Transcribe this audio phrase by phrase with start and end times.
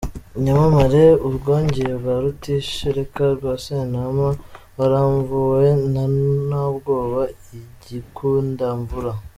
[0.37, 4.27] Inyamamare :”Ubwogeye “bwa Rutishereka rwa Sentama,
[4.73, 6.03] bwaramvuwe na
[6.47, 7.21] Ntabwoba
[7.57, 9.11] i Gikundamvura.